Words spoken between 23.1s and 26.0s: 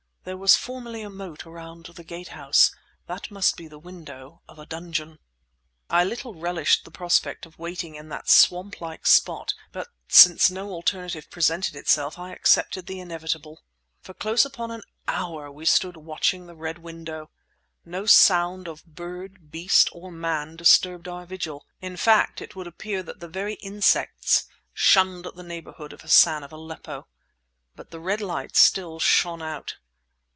the very insects shunned the neighbourhood